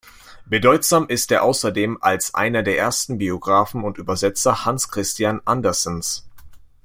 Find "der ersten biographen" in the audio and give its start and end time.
2.63-3.83